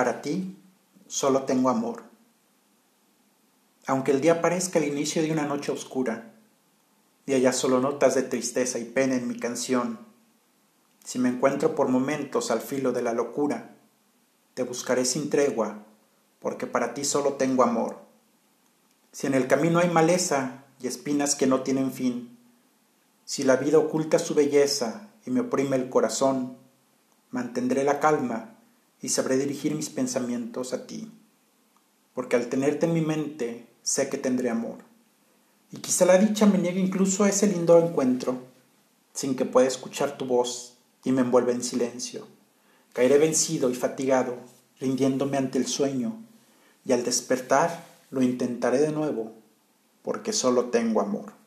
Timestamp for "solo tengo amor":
1.08-2.04, 17.04-17.98, 50.32-51.39